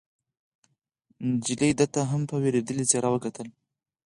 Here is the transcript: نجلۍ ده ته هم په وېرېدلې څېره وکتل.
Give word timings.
نجلۍ 1.29 1.71
ده 1.79 1.85
ته 1.93 2.01
هم 2.09 2.21
په 2.29 2.35
وېرېدلې 2.43 2.83
څېره 2.89 3.09
وکتل. 3.11 3.47